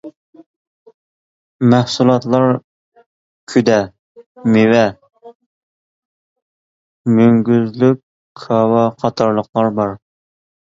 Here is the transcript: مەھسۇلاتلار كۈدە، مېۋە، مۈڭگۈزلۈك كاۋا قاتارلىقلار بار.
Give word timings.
مەھسۇلاتلار 1.73 2.45
كۈدە، 3.53 3.77
مېۋە، 4.55 4.81
مۈڭگۈزلۈك 7.21 8.03
كاۋا 8.47 8.83
قاتارلىقلار 9.05 9.73
بار. 9.83 9.97